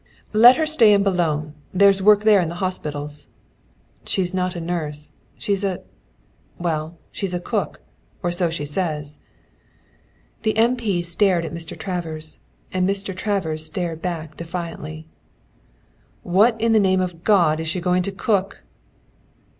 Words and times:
"Let 0.33 0.55
her 0.57 0.65
stay 0.65 0.93
in 0.93 1.03
Boulogne. 1.03 1.53
There's 1.71 2.01
work 2.01 2.21
there 2.23 2.41
in 2.41 2.49
the 2.49 2.55
hospitals." 2.55 3.27
"She's 4.03 4.33
not 4.33 4.55
a 4.55 4.59
nurse. 4.59 5.13
She's 5.37 5.63
a 5.63 5.83
well, 6.57 6.97
she's 7.11 7.35
a 7.35 7.39
cook. 7.39 7.81
Or 8.23 8.31
so 8.31 8.49
she 8.49 8.65
says." 8.65 9.19
The 10.41 10.57
M. 10.57 10.75
P. 10.75 11.03
stared 11.03 11.45
at 11.45 11.53
Mr. 11.53 11.77
Travers, 11.77 12.39
and 12.73 12.89
Mr. 12.89 13.15
Travers 13.15 13.63
stared 13.63 14.01
back 14.01 14.35
defiantly. 14.35 15.05
"What 16.23 16.59
in 16.59 16.71
the 16.73 16.79
name 16.79 16.99
of 16.99 17.23
God 17.23 17.59
is 17.59 17.67
she 17.67 17.79
going 17.79 18.01
to 18.01 18.11
cook?" 18.11 18.63